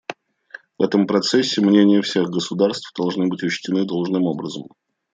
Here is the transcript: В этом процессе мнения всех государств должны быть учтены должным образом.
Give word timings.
В 0.79 0.81
этом 0.83 1.05
процессе 1.05 1.61
мнения 1.61 2.01
всех 2.01 2.31
государств 2.31 2.91
должны 2.97 3.27
быть 3.27 3.43
учтены 3.43 3.85
должным 3.85 4.23
образом. 4.23 4.63